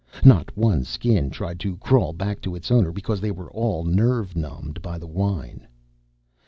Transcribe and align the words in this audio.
Not 0.25 0.57
one 0.57 0.83
Skin 0.83 1.29
tried 1.29 1.59
to 1.59 1.77
crawl 1.77 2.11
back 2.11 2.41
to 2.41 2.55
its 2.55 2.71
owner 2.71 2.91
because 2.91 3.21
they 3.21 3.29
were 3.29 3.51
all 3.51 3.83
nerve 3.83 4.35
numbed 4.35 4.81
by 4.81 4.97
the 4.97 5.05
wine. 5.05 5.67